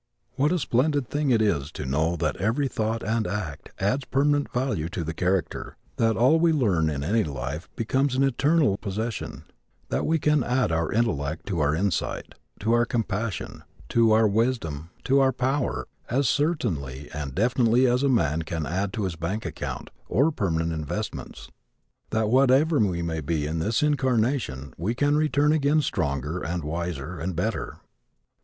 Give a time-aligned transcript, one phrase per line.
[0.35, 4.51] What a splendid thing it is to know that every thought and act adds permanent
[4.51, 9.43] value to the character; that all we learn in any life becomes an eternal possession;
[9.89, 14.27] that we can add to our intellect, to our insight, to our compassion, to our
[14.27, 19.15] wisdom, to our power, as certainly and definitely as a man can add to his
[19.15, 21.51] bank account or permanent investments;
[22.09, 27.19] that whatever we may be in this incarnation we can return again stronger and wiser
[27.19, 27.77] and better.